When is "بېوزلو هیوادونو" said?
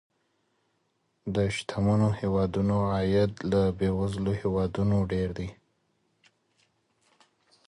3.79-4.97